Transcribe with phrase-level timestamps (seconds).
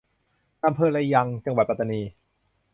[0.65, 2.01] อำเภอยะรัง จังหวัดปัตตานี